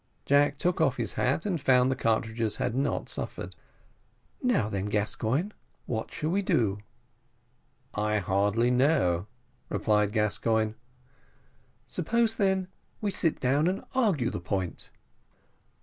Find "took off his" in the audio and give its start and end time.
0.57-1.13